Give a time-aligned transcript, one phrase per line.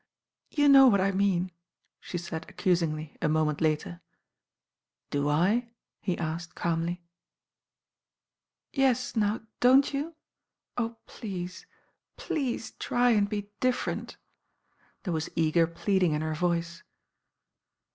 [0.49, 1.51] "You know what I mean,"
[1.99, 4.01] she said accusingly a moment later.
[5.11, 7.01] "DoI?"heaskedcahnly.
[8.73, 10.15] "Yes, now, don't you?
[10.75, 11.67] Oh, please,
[12.17, 14.17] please try and be different."
[15.03, 16.81] There was eager pleading in her voice.